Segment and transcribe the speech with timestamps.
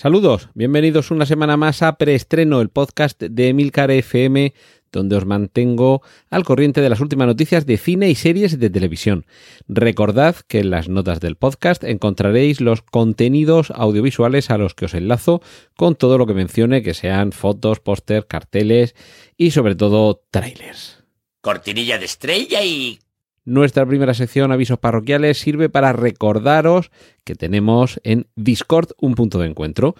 [0.00, 4.54] Saludos, bienvenidos una semana más a Preestreno, el podcast de Emilcar FM,
[4.90, 6.00] donde os mantengo
[6.30, 9.26] al corriente de las últimas noticias de cine y series de televisión.
[9.68, 14.94] Recordad que en las notas del podcast encontraréis los contenidos audiovisuales a los que os
[14.94, 15.42] enlazo
[15.76, 18.94] con todo lo que mencione, que sean fotos, póster, carteles
[19.36, 21.04] y sobre todo trailers.
[21.42, 23.00] Cortinilla de estrella y...
[23.50, 26.92] Nuestra primera sección, avisos parroquiales, sirve para recordaros
[27.24, 29.96] que tenemos en Discord un punto de encuentro.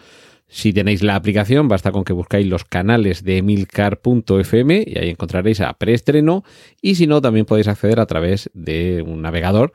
[0.46, 5.60] Si tenéis la aplicación, basta con que buscáis los canales de emilcar.fm y ahí encontraréis
[5.62, 6.45] a preestreno.
[6.80, 9.73] Y si no, también podéis acceder a través de un navegador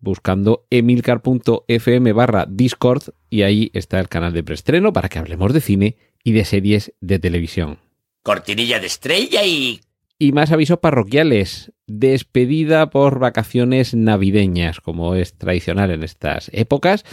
[0.00, 5.60] buscando emilcar.fm barra Discord y ahí está el canal de preestreno para que hablemos de
[5.60, 7.78] cine y de series de televisión.
[8.22, 9.82] Cortinilla de estrella y...
[10.20, 11.72] Y más avisos parroquiales.
[11.86, 17.04] Despedida por vacaciones navideñas, como es tradicional en estas épocas.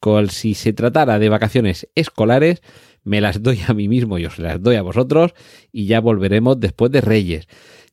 [0.00, 2.62] Cual si se tratara de vacaciones escolares,
[3.04, 5.34] me las doy a mí mismo y os las doy a vosotros
[5.70, 7.46] y ya volveremos después de Reyes.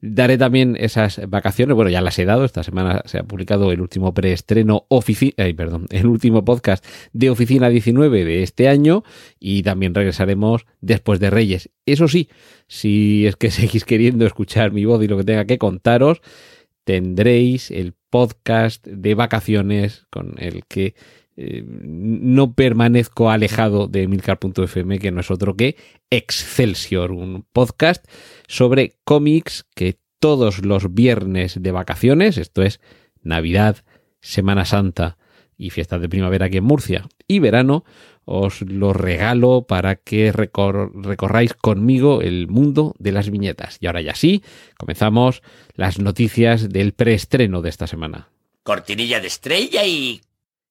[0.06, 3.80] Daré también esas vacaciones, bueno, ya las he dado, esta semana se ha publicado el
[3.80, 9.06] último preestreno oficina, perdón, el último podcast de Oficina 19 de este año
[9.40, 11.70] y también regresaremos después de Reyes.
[11.86, 12.28] Eso sí,
[12.68, 16.20] si es que seguís queriendo escuchar mi voz y lo que tenga que contaros,
[16.84, 20.96] tendréis el podcast de vacaciones con el que
[21.36, 25.76] eh, no permanezco alejado de Milcar.fm, que no es otro que
[26.10, 28.06] Excelsior, un podcast
[28.48, 32.80] sobre cómics que todos los viernes de vacaciones, esto es
[33.22, 33.78] Navidad,
[34.22, 35.18] Semana Santa
[35.58, 37.84] y fiestas de primavera aquí en Murcia y verano,
[38.26, 43.78] os lo regalo para que recorráis conmigo el mundo de las viñetas.
[43.82, 44.44] Y ahora ya sí,
[44.78, 45.42] comenzamos
[45.76, 48.30] las noticias del preestreno de esta semana.
[48.64, 50.22] Cortinilla de estrella y...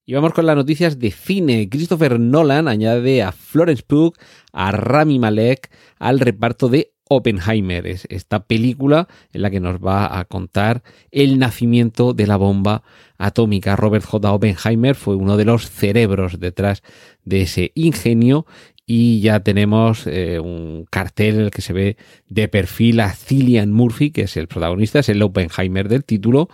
[0.05, 1.69] Y vamos con las noticias de cine.
[1.69, 4.15] Christopher Nolan añade a Florence Pugh,
[4.53, 5.71] a Rami Malek
[6.01, 11.39] al reparto de Oppenheimer, es esta película en la que nos va a contar el
[11.39, 12.83] nacimiento de la bomba
[13.19, 13.77] atómica.
[13.77, 14.33] Robert J.
[14.33, 16.83] Oppenheimer fue uno de los cerebros detrás
[17.25, 18.47] de ese ingenio
[18.87, 21.97] y ya tenemos eh, un cartel en el que se ve
[22.29, 26.49] de perfil a Cillian Murphy, que es el protagonista, es el Oppenheimer del título,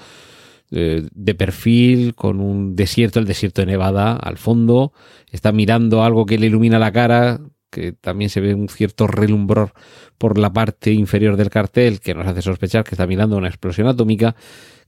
[0.70, 4.92] eh, de perfil, con un desierto, el desierto de Nevada al fondo,
[5.30, 7.40] está mirando algo que le ilumina la cara,
[7.70, 9.72] que también se ve un cierto relumbror
[10.18, 13.86] por la parte inferior del cartel que nos hace sospechar que está mirando una explosión
[13.86, 14.36] atómica,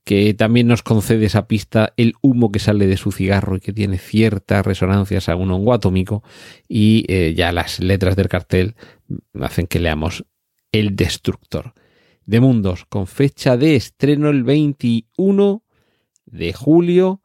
[0.04, 3.72] que también nos concede esa pista el humo que sale de su cigarro y que
[3.72, 6.22] tiene ciertas resonancias a un hongo atómico
[6.68, 8.74] y eh, ya las letras del cartel
[9.40, 10.24] hacen que leamos
[10.72, 11.74] el destructor.
[12.24, 15.62] De mundos con fecha de estreno el 21
[16.30, 17.22] de julio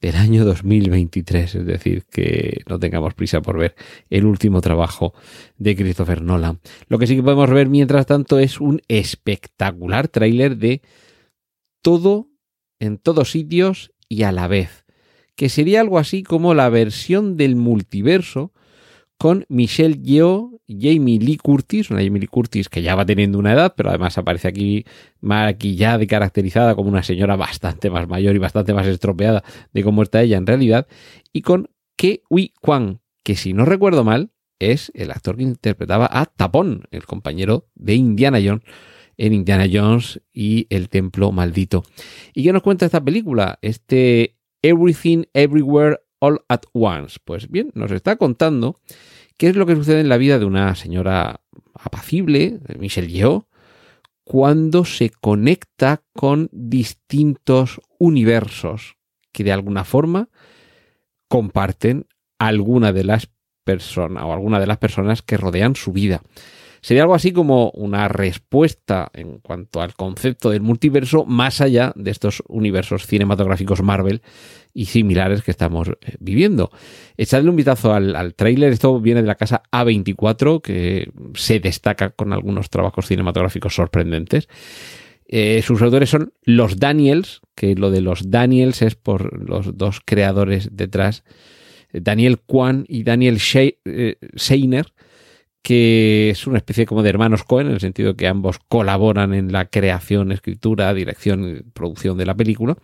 [0.00, 3.76] del año 2023, es decir, que no tengamos prisa por ver
[4.10, 5.14] el último trabajo
[5.58, 6.58] de Christopher Nolan.
[6.88, 10.82] Lo que sí que podemos ver mientras tanto es un espectacular tráiler de
[11.82, 12.28] todo
[12.80, 14.84] en todos sitios y a la vez,
[15.36, 18.52] que sería algo así como la versión del multiverso
[19.22, 23.52] con Michelle Yeoh, Jamie Lee Curtis, una Jamie Lee Curtis que ya va teniendo una
[23.52, 24.84] edad, pero además aparece aquí
[25.20, 30.02] maquillada y caracterizada como una señora bastante más mayor y bastante más estropeada de cómo
[30.02, 30.88] está ella en realidad,
[31.32, 36.08] y con Ke Huy Kwan, que si no recuerdo mal, es el actor que interpretaba
[36.10, 38.64] a Tapón, el compañero de Indiana Jones
[39.18, 41.84] en Indiana Jones y el Templo Maldito.
[42.34, 43.60] ¿Y qué nos cuenta esta película?
[43.62, 47.18] Este Everything Everywhere All at Once.
[47.24, 48.80] Pues bien, nos está contando
[49.36, 51.40] qué es lo que sucede en la vida de una señora
[51.74, 53.48] apacible, Michelle Yeoh,
[54.22, 58.96] cuando se conecta con distintos universos
[59.32, 60.28] que de alguna forma
[61.26, 62.06] comparten
[62.38, 63.28] alguna de las
[63.64, 66.22] personas o alguna de las personas que rodean su vida.
[66.82, 72.10] Sería algo así como una respuesta en cuanto al concepto del multiverso más allá de
[72.10, 74.20] estos universos cinematográficos Marvel
[74.74, 76.72] y similares que estamos eh, viviendo.
[77.16, 82.10] Echadle un vistazo al, al tráiler, esto viene de la casa A24 que se destaca
[82.10, 84.48] con algunos trabajos cinematográficos sorprendentes.
[85.28, 90.00] Eh, sus autores son los Daniels, que lo de los Daniels es por los dos
[90.04, 91.22] creadores detrás,
[91.92, 94.92] Daniel Kwan y Daniel Scheiner,
[95.62, 99.52] que es una especie como de hermanos Cohen, en el sentido que ambos colaboran en
[99.52, 102.76] la creación, escritura, dirección y producción de la película,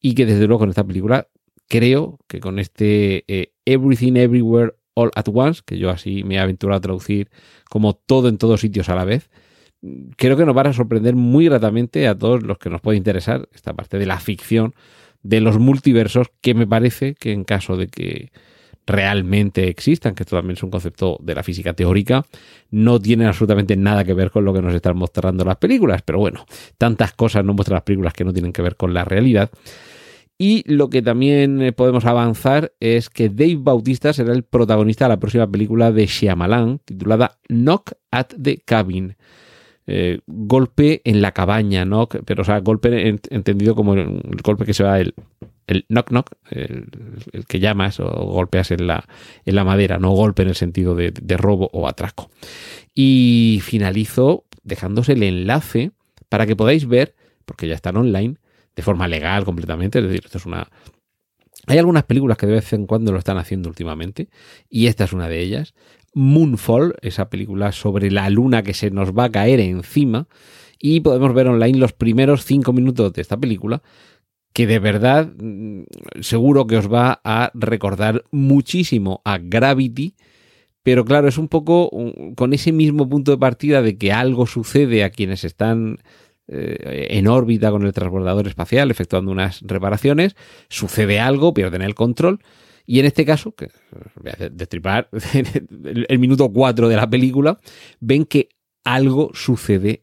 [0.00, 1.28] y que desde luego con esta película
[1.68, 6.38] creo que con este eh, Everything Everywhere All at Once, que yo así me he
[6.38, 7.30] aventurado a traducir
[7.68, 9.30] como todo en todos sitios a la vez,
[10.16, 13.48] creo que nos van a sorprender muy gratamente a todos los que nos puede interesar
[13.52, 14.74] esta parte de la ficción,
[15.22, 18.32] de los multiversos, que me parece que en caso de que
[18.86, 22.24] realmente existan, que esto también es un concepto de la física teórica,
[22.70, 26.18] no tienen absolutamente nada que ver con lo que nos están mostrando las películas, pero
[26.18, 26.46] bueno,
[26.78, 29.50] tantas cosas nos muestran las películas que no tienen que ver con la realidad.
[30.38, 35.10] Y lo que también eh, podemos avanzar es que Dave Bautista será el protagonista de
[35.10, 39.14] la próxima película de Shyamalan, titulada Knock at the Cabin.
[39.86, 42.08] Eh, golpe en la cabaña, ¿no?
[42.08, 45.14] Pero, o sea, golpe entendido como el, golpe que se va el,
[45.66, 46.86] el knock knock, el,
[47.46, 49.04] que llamas o golpeas en la,
[49.44, 52.30] en la madera, no golpe en el sentido de, robo o atraco.
[52.94, 55.92] Y finalizo dejándose el enlace
[56.28, 57.14] para que podáis ver,
[57.44, 58.36] porque ya están online,
[58.74, 60.68] de forma legal completamente, es decir, esto es una...
[61.66, 64.28] Hay algunas películas que de vez en cuando lo están haciendo últimamente,
[64.68, 65.74] y esta es una de ellas.
[66.12, 70.26] Moonfall, esa película sobre la luna que se nos va a caer encima,
[70.84, 73.82] y podemos ver online los primeros cinco minutos de esta película,
[74.52, 75.82] que de verdad mm,
[76.20, 80.14] seguro que os va a recordar muchísimo a Gravity,
[80.82, 81.90] pero claro, es un poco
[82.36, 85.98] con ese mismo punto de partida de que algo sucede a quienes están
[86.48, 90.34] eh, en órbita con el transbordador espacial efectuando unas reparaciones,
[90.68, 92.40] sucede algo, pierden el control.
[92.84, 93.68] Y en este caso, que
[94.20, 95.08] voy a destripar
[96.08, 97.60] el minuto 4 de la película,
[98.00, 98.48] ven que
[98.84, 100.02] algo sucede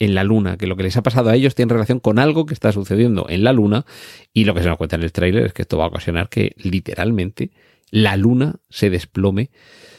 [0.00, 2.46] en la Luna, que lo que les ha pasado a ellos tiene relación con algo
[2.46, 3.86] que está sucediendo en la Luna
[4.34, 6.28] y lo que se nos cuenta en el tráiler es que esto va a ocasionar
[6.28, 7.52] que literalmente
[7.90, 9.50] la Luna se desplome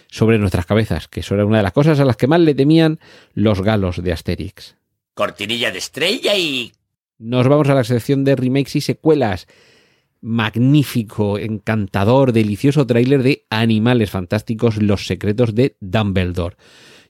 [0.09, 2.53] sobre nuestras cabezas, que eso era una de las cosas a las que más le
[2.53, 3.00] temían
[3.33, 4.75] los galos de Asterix
[5.13, 6.71] cortinilla de estrella y...
[7.19, 9.47] Nos vamos a la sección de remakes y secuelas.
[10.21, 16.56] Magnífico, encantador, delicioso tráiler de Animales Fantásticos, Los Secretos de Dumbledore.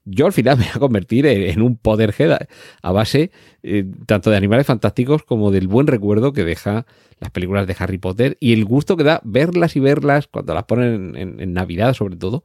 [0.06, 2.48] Yo al final me voy a convertir en un poderhead
[2.81, 3.31] a base
[3.63, 6.86] eh, tanto de Animales Fantásticos como del buen recuerdo que deja
[7.19, 10.63] las películas de Harry Potter y el gusto que da verlas y verlas cuando las
[10.63, 12.44] ponen en Navidad sobre todo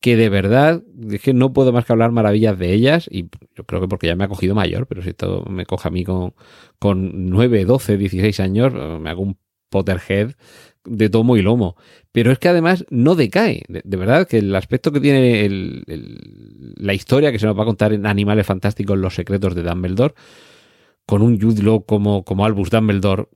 [0.00, 3.64] que de verdad es que no puedo más que hablar maravillas de ellas y yo
[3.64, 6.04] creo que porque ya me ha cogido mayor, pero si esto me coge a mí
[6.04, 6.34] con,
[6.78, 9.38] con 9, 12, 16 años, me hago un
[9.68, 10.34] Potterhead
[10.86, 11.76] de tomo y lomo.
[12.12, 13.62] Pero es que además no decae.
[13.68, 15.48] De, verdad que el aspecto que tiene
[16.76, 20.14] la historia que se nos va a contar en Animales Fantásticos, Los Secretos de Dumbledore,
[21.06, 23.26] con un Jude como, como Albus Dumbledore,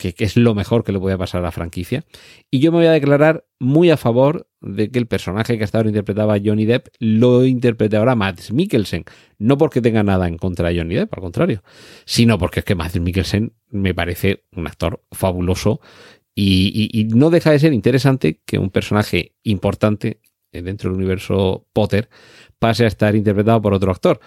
[0.00, 2.04] que, es lo mejor que le puede pasar a la franquicia.
[2.50, 5.78] Y yo me voy a declarar muy a favor de que el personaje que hasta
[5.78, 9.04] ahora interpretaba Johnny Depp lo interprete ahora Mads Mikkelsen.
[9.38, 11.62] No porque tenga nada en contra de Johnny Depp, al contrario,
[12.06, 15.80] sino porque es que Mads Mikkelsen me parece un actor fabuloso
[16.34, 20.20] y, y no deja de ser interesante que un personaje importante
[20.52, 22.08] dentro del universo Potter
[22.58, 24.20] pase a estar interpretado por otro actor.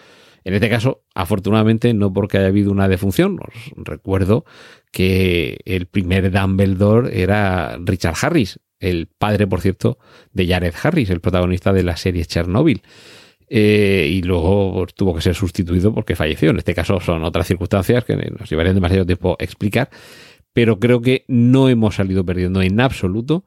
[0.43, 4.45] En este caso, afortunadamente, no porque haya habido una defunción, os recuerdo
[4.91, 9.97] que el primer Dumbledore era Richard Harris, el padre, por cierto,
[10.33, 12.81] de Jared Harris, el protagonista de la serie Chernobyl.
[13.47, 16.49] Eh, y luego tuvo que ser sustituido porque falleció.
[16.49, 19.89] En este caso son otras circunstancias que nos llevarían demasiado tiempo explicar,
[20.53, 23.43] pero creo que no hemos salido perdiendo en absoluto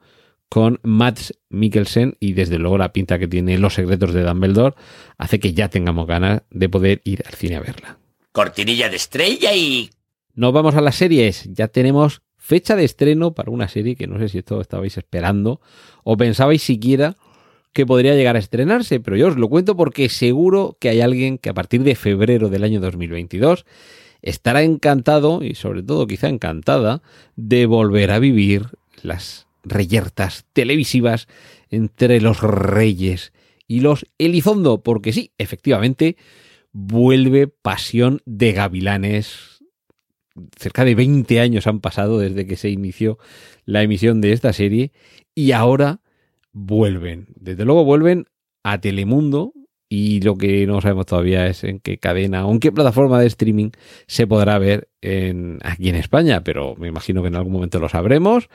[0.49, 4.77] con Matt Mikkelsen y desde luego la pinta que tiene Los secretos de Dumbledore
[5.19, 7.99] hace que ya tengamos ganas de poder ir al cine a verla.
[8.33, 9.91] Cortinilla de estrella y...
[10.35, 11.49] Nos vamos a las series.
[11.53, 15.61] Ya tenemos fecha de estreno para una serie que no sé si esto estabais esperando
[16.05, 17.17] o pensabais siquiera
[17.73, 21.39] que podría llegar a estrenarse, pero yo os lo cuento porque seguro que hay alguien
[21.39, 23.67] que a partir de febrero del año 2022
[24.23, 27.03] estará encantado y sobre todo quizá encantada
[27.37, 28.67] de volver a vivir
[29.03, 31.29] las reyertas televisivas
[31.71, 33.33] entre los reyes
[33.67, 36.17] y los Elizondo, porque sí, efectivamente,
[36.73, 39.65] vuelve Pasión de Gavilanes.
[40.57, 43.19] Cerca de 20 años han pasado desde que se inició
[43.65, 44.93] la emisión de esta serie
[45.35, 46.01] y ahora
[46.53, 47.29] vuelven.
[47.35, 48.27] Desde luego vuelven
[48.63, 49.53] a Telemundo
[49.89, 53.27] y lo que no sabemos todavía es en qué cadena o en qué plataforma de
[53.27, 53.71] streaming
[54.07, 57.89] se podrá ver en, aquí en España, pero me imagino que en algún momento lo
[57.89, 58.49] sabremos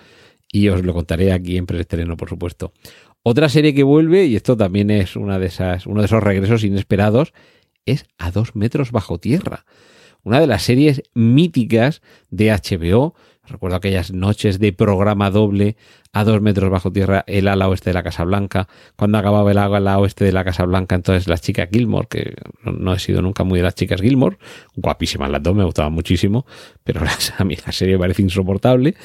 [0.52, 2.74] y os lo contaré aquí en preestreno, por supuesto.
[3.24, 6.64] Otra serie que vuelve, y esto también es una de esas, uno de esos regresos
[6.64, 7.34] inesperados,
[7.86, 9.66] es A dos metros bajo tierra.
[10.24, 13.16] una de las series míticas de HBO.
[13.51, 15.75] Recuerdo aquellas noches de programa doble
[16.13, 18.70] a dos metros bajo tierra, el ala oeste de la Casa Blanca.
[18.96, 22.72] Cuando acababa el ala oeste de la Casa Blanca, entonces las chicas Gilmore, que no,
[22.72, 24.38] no he sido nunca muy de las chicas Gilmore,
[24.75, 26.46] guapísimas las dos, me gustaban muchísimo,
[26.84, 27.01] pero
[27.38, 28.96] a mí la serie me parece insoportable.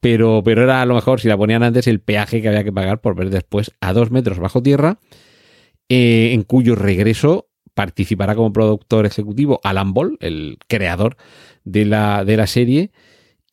[0.00, 2.72] Pero, pero era a lo mejor, si la ponían antes, el peaje que había que
[2.72, 4.98] pagar por ver después a dos metros bajo tierra,
[5.88, 11.16] eh, en cuyo regreso participará como productor ejecutivo Alan Ball, el creador
[11.64, 12.90] de la, de la serie,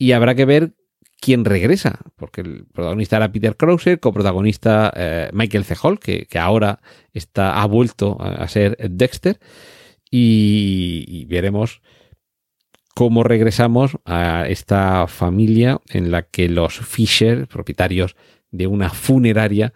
[0.02, 0.74] y habrá que ver
[1.20, 5.76] quién regresa, porque el protagonista era Peter Krause, coprotagonista eh, Michael C.
[5.80, 6.80] Hall, que, ahora
[7.14, 9.40] está, ha vuelto a, a ser Dexter,
[10.10, 11.84] y, y, veremos
[12.96, 18.16] cómo regresamos a esta familia en la que los Fisher, propietarios
[18.50, 19.72] de una funeraria,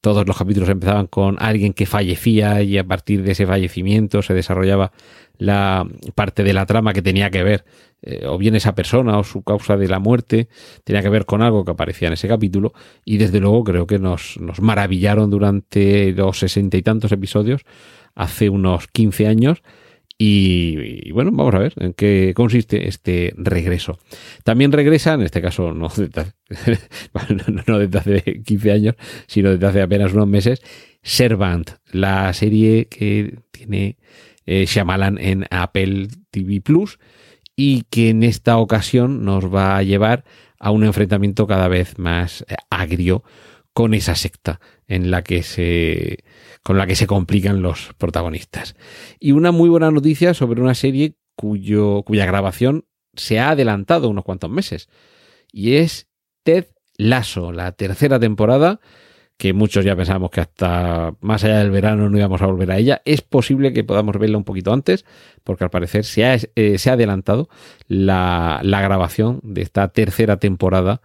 [0.00, 4.34] todos los capítulos empezaban con alguien que fallecía y a partir de ese fallecimiento se
[4.34, 4.92] desarrollaba
[5.38, 7.64] la parte de la trama que tenía que ver
[8.02, 10.48] eh, o bien esa persona o su causa de la muerte
[10.84, 12.72] tenía que ver con algo que aparecía en ese capítulo
[13.04, 17.62] y desde luego creo que nos, nos maravillaron durante los sesenta y tantos episodios
[18.14, 19.62] hace unos 15 años
[20.20, 24.00] y, bueno, vamos a ver en qué consiste este regreso.
[24.42, 26.32] También regresa, en este caso no desde,
[27.14, 28.94] no, no desde hace 15 años,
[29.28, 30.60] sino desde hace apenas unos meses,
[31.02, 33.96] Servant, la serie que tiene
[34.44, 36.98] eh, Shyamalan en Apple TV Plus
[37.54, 40.24] y que en esta ocasión nos va a llevar
[40.58, 43.22] a un enfrentamiento cada vez más agrio
[43.78, 44.58] con esa secta
[44.88, 46.24] en la que se
[46.64, 48.74] con la que se complican los protagonistas.
[49.20, 54.24] Y una muy buena noticia sobre una serie cuyo, cuya grabación se ha adelantado unos
[54.24, 54.88] cuantos meses.
[55.52, 56.08] Y es
[56.42, 56.66] Ted
[56.96, 58.80] Lasso, la tercera temporada,
[59.36, 62.78] que muchos ya pensábamos que hasta más allá del verano no íbamos a volver a
[62.78, 63.00] ella.
[63.04, 65.04] Es posible que podamos verla un poquito antes,
[65.44, 67.48] porque al parecer se ha, eh, se ha adelantado
[67.86, 71.00] la, la grabación de esta tercera temporada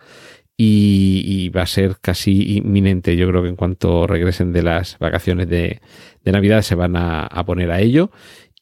[0.57, 3.15] y, va a ser casi inminente.
[3.15, 5.81] Yo creo que en cuanto regresen de las vacaciones de,
[6.23, 8.11] de Navidad se van a, a, poner a ello.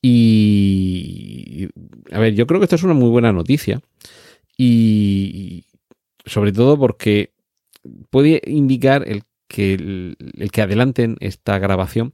[0.02, 1.68] Y
[2.12, 3.82] a ver, yo creo que esto es una muy buena noticia.
[4.58, 5.66] Y
[6.26, 7.34] sobre todo porque
[8.10, 12.14] puede indicar el que, el que adelanten esta grabación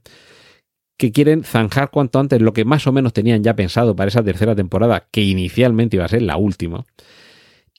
[0.96, 4.24] que quieren zanjar cuanto antes lo que más o menos tenían ya pensado para esa
[4.24, 6.84] tercera temporada, que inicialmente iba a ser la última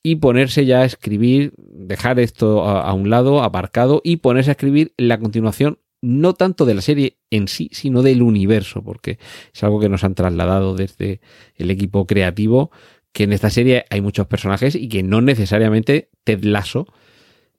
[0.03, 4.93] y ponerse ya a escribir, dejar esto a, un lado, aparcado, y ponerse a escribir
[4.97, 9.19] la continuación, no tanto de la serie en sí, sino del universo, porque
[9.53, 11.19] es algo que nos han trasladado desde
[11.55, 12.71] el equipo creativo,
[13.11, 16.87] que en esta serie hay muchos personajes y que no necesariamente Ted Lasso,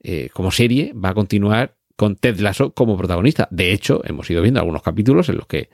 [0.03, 3.49] eh, como serie, va a continuar con Ted Lasso como protagonista.
[3.51, 5.69] De hecho, hemos ido viendo algunos capítulos en los que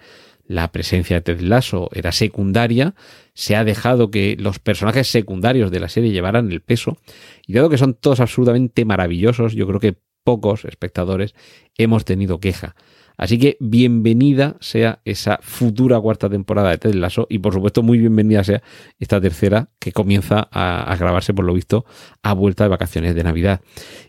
[0.48, 2.94] la presencia de Ted Lasso era secundaria,
[3.34, 6.98] se ha dejado que los personajes secundarios de la serie llevaran el peso,
[7.46, 11.34] y dado que son todos absolutamente maravillosos, yo creo que pocos espectadores
[11.78, 12.74] hemos tenido queja.
[13.16, 17.98] Así que bienvenida sea esa futura cuarta temporada de Ted Lasso y por supuesto muy
[17.98, 18.62] bienvenida sea
[18.98, 21.86] esta tercera que comienza a, a, grabarse por lo visto
[22.22, 23.62] a vuelta de vacaciones de Navidad.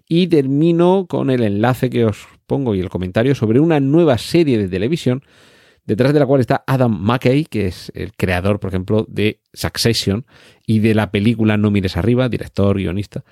[0.10, 4.58] Y termino con el enlace que os pongo y el comentario sobre una nueva serie
[4.58, 5.24] de televisión
[5.88, 10.26] detrás de la cual está Adam McKay, que es el creador, por ejemplo, de Succession
[10.68, 13.24] y de la película No mires arriba, director, guionista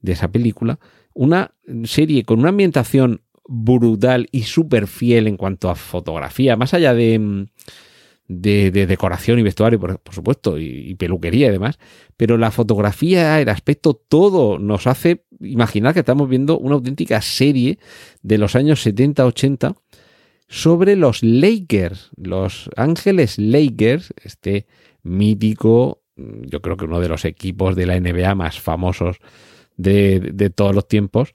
[0.00, 0.78] de esa película.
[1.14, 1.52] Una
[1.84, 7.48] serie con una ambientación brutal y súper fiel en cuanto a fotografía, más allá de,
[8.28, 11.78] de, de decoración y vestuario, por, por supuesto, y, y, peluquería y demás,
[12.16, 17.78] pero la fotografía, el aspecto, todo nos hace imaginar que estamos viendo una auténtica serie
[18.22, 19.76] de los años 70-80
[20.52, 24.66] sobre los Lakers, los Ángeles Lakers, este
[25.02, 29.16] mítico, yo creo que uno de los equipos de la NBA más famosos
[29.78, 31.32] de, todos los tiempos,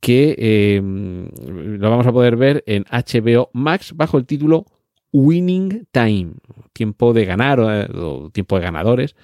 [0.00, 4.66] que eh, lo vamos a poder ver en HBO Max bajo el título
[5.12, 6.32] Winning Time,
[6.72, 9.14] tiempo de ganar o tiempo de ganadores,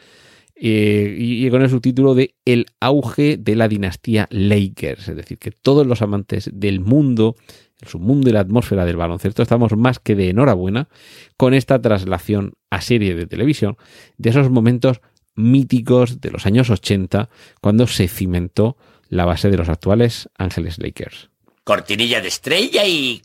[0.54, 5.50] eh, y, con el subtítulo de El auge de la dinastía Lakers, es decir, que
[5.50, 7.35] todos los amantes del mundo,
[7.80, 10.88] el submundo y la atmósfera del baloncesto estamos más que de enhorabuena
[11.37, 13.76] con esta traslación a serie de televisión
[14.16, 15.00] de esos momentos
[15.35, 17.28] míticos de los años 80
[17.61, 18.76] cuando se cimentó
[19.09, 21.30] la base de los actuales Ángeles Lakers.
[21.64, 23.23] Cortinilla de estrella y...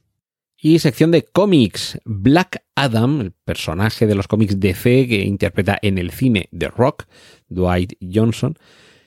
[0.63, 1.99] Y sección de cómics.
[2.05, 7.05] Black Adam, el personaje de los cómics DC que interpreta en el cine The Rock,
[7.49, 8.59] Dwight Johnson,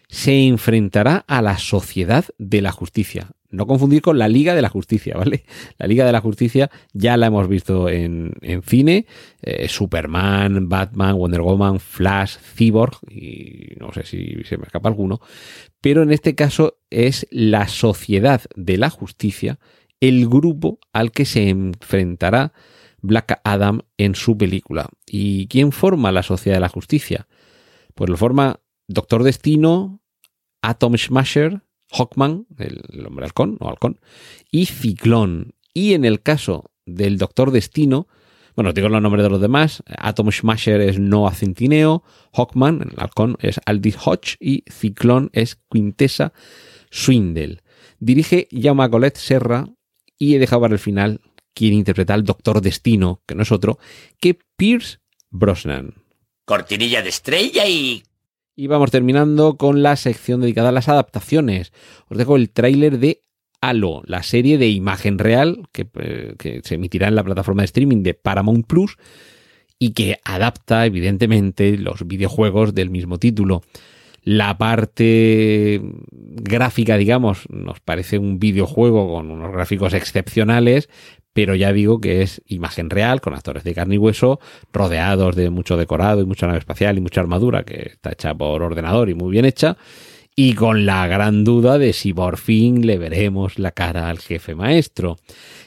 [0.09, 3.31] se enfrentará a la sociedad de la justicia.
[3.55, 5.45] No confundir con la Liga de la Justicia, ¿vale?
[5.79, 8.35] La Liga de la Justicia ya la hemos visto en,
[8.65, 9.07] cine.
[9.43, 15.21] Eh, Superman, Batman, Wonder Woman, Flash, Cyborg, y no sé si se me escapa alguno.
[15.81, 19.59] Pero en este caso es la Sociedad de la Justicia,
[20.01, 22.53] el grupo al que se enfrentará
[23.01, 24.89] Black Adam en su película.
[25.07, 27.29] ¿Y quién forma la Sociedad de la Justicia?
[27.95, 30.01] Pues lo forma Doctor Destino,
[30.63, 31.63] Atom Smasher,
[31.97, 34.01] Hawkman, el hombre halcón o halcón,
[34.51, 35.55] y Ciclón.
[35.73, 38.09] Y en el caso del Doctor Destino,
[38.57, 43.37] bueno, digo los nombres de los demás, Atom Smasher es Noah Centineo, Hawkman, el halcón,
[43.41, 46.33] es Aldis Hodge y Ciclón es Quintessa
[46.91, 47.63] Swindle.
[47.99, 49.67] Dirige Jaume Colet Serra
[50.19, 51.21] y he dejado para el final
[51.53, 53.79] quien interpreta al Doctor Destino, que no es otro,
[54.21, 54.99] que Pierce
[55.31, 55.95] Brosnan.
[56.45, 58.05] Cortinilla de estrella y...
[58.57, 61.73] Y vamos terminando con la sección dedicada a las adaptaciones.
[62.09, 63.21] Os dejo el tráiler de
[63.61, 67.67] Halo, la serie de imagen real que, eh, que, se emitirá en la plataforma de
[67.67, 68.97] streaming de Paramount Plus
[69.79, 73.63] y que adapta evidentemente los videojuegos del mismo título.
[74.25, 80.89] La parte gráfica, digamos, nos parece un videojuego con unos gráficos excepcionales,
[81.35, 84.41] pero ya digo que es imagen real, con actores de carne y hueso,
[84.73, 88.63] rodeados de mucho decorado y mucha nave espacial y mucha armadura que está hecha por
[88.63, 89.77] ordenador y muy bien hecha,
[90.35, 94.55] y con la gran duda de si por fin le veremos la cara al jefe
[94.55, 95.17] maestro.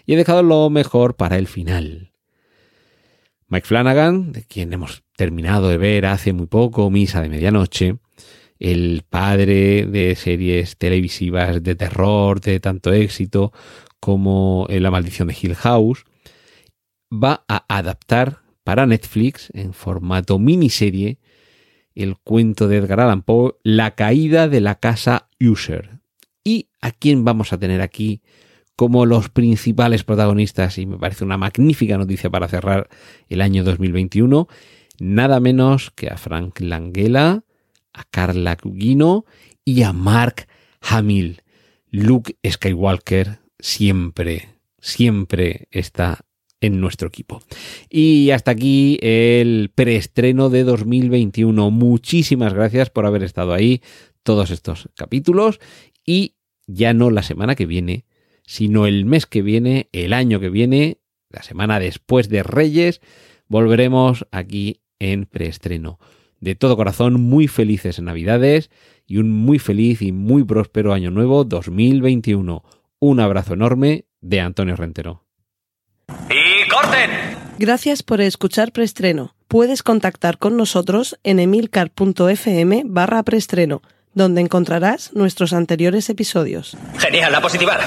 [0.05, 2.11] Y he dejado lo mejor para el final.
[3.49, 7.97] Mike Flanagan, de quien hemos terminado de ver hace muy poco Misa de Medianoche,
[8.59, 13.51] el padre de series televisivas de terror de tanto éxito,
[13.99, 16.05] como La maldición de Hill House,
[17.11, 21.19] va a adaptar para Netflix en formato miniserie
[21.95, 25.99] el cuento de Edgar Allan Poe, La caída de la casa User.
[26.43, 28.21] ¿Y a quién vamos a tener aquí
[28.75, 30.77] como los principales protagonistas?
[30.77, 32.87] Y me parece una magnífica noticia para cerrar
[33.29, 34.47] el año 2021.
[34.99, 37.43] Nada menos que a Frank Langella,
[37.97, 39.25] a Carla Cugino
[39.65, 40.47] y a Mark
[40.81, 41.41] Hamill.
[41.89, 44.49] Luke Skywalker siempre,
[44.79, 46.25] siempre está
[46.61, 47.41] en nuestro equipo.
[47.89, 51.71] Y hasta aquí el preestreno de 2021.
[51.71, 53.81] Muchísimas gracias por haber estado ahí
[54.23, 55.59] todos estos capítulos
[56.05, 56.35] y
[56.67, 58.05] ya no la semana que viene,
[58.45, 63.01] sino el mes que viene, el año que viene, la semana después de Reyes,
[63.47, 65.99] volveremos aquí en preestreno.
[66.39, 68.69] De todo corazón, muy felices Navidades
[69.05, 72.63] y un muy feliz y muy próspero año nuevo 2021.
[72.99, 75.23] Un abrazo enorme de Antonio Rentero.
[76.29, 77.09] ¡Y corten!
[77.59, 79.35] Gracias por escuchar Preestreno.
[79.47, 83.81] Puedes contactar con nosotros en emilcar.fm barra preestreno,
[84.13, 86.77] donde encontrarás nuestros anteriores episodios.
[86.97, 87.77] Genial, la positiva.